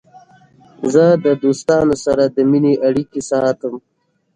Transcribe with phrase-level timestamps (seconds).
[0.93, 3.73] زه د دوستانو سره د مینې اړیکې ساتم.